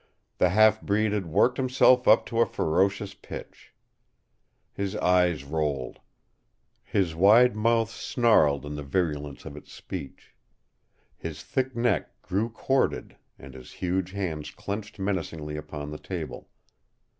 The 0.39 0.49
half 0.49 0.81
breed 0.81 1.11
had 1.11 1.27
worked 1.27 1.57
himself 1.57 2.07
up 2.07 2.25
to 2.25 2.41
a 2.41 2.47
ferocious 2.47 3.13
pitch. 3.13 3.71
His 4.73 4.95
eyes 4.95 5.43
rolled. 5.43 5.99
His 6.83 7.13
wide 7.13 7.55
mouth 7.55 7.91
snarled 7.91 8.65
in 8.65 8.73
the 8.73 8.81
virulence 8.81 9.45
of 9.45 9.55
its 9.55 9.71
speech. 9.71 10.33
His 11.17 11.43
thick 11.43 11.75
neck 11.75 12.19
grew 12.23 12.49
corded, 12.49 13.15
and 13.37 13.53
his 13.53 13.73
huge 13.73 14.09
hands 14.13 14.49
clenched 14.49 14.97
menacingly 14.97 15.55
upon 15.55 15.91
the 15.91 15.99
table. 15.99 16.49